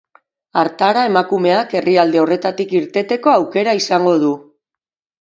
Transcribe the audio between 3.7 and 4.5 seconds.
izango du.